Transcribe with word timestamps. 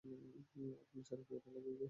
আপনি 0.03 1.01
চান 1.03 1.19
আমি 1.19 1.33
এটা 1.37 1.49
লাগিয়ে 1.49 1.63
দেই? 1.67 1.79